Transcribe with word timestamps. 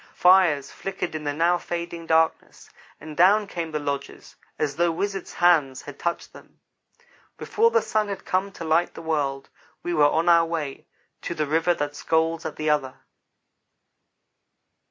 Fires 0.15 0.71
flickered 0.71 1.13
in 1.13 1.25
the 1.25 1.31
now 1.31 1.59
fading 1.59 2.07
darkness, 2.07 2.71
and 2.99 3.15
down 3.15 3.45
came 3.45 3.69
the 3.69 3.77
lodges 3.77 4.35
as 4.57 4.75
though 4.77 4.89
wizard 4.89 5.29
hands 5.29 5.83
had 5.83 5.99
touched 5.99 6.33
them. 6.33 6.59
Before 7.37 7.69
the 7.69 7.83
sun 7.83 8.07
had 8.07 8.25
come 8.25 8.51
to 8.53 8.63
light 8.63 8.95
the 8.95 9.03
world, 9.03 9.49
we 9.83 9.93
were 9.93 10.09
on 10.09 10.27
our 10.27 10.45
way 10.47 10.87
to 11.21 11.35
"The 11.35 11.45
River 11.45 11.75
That 11.75 11.95
Scolds 11.95 12.47
at 12.47 12.55
the 12.55 12.67
Other." 12.67 12.95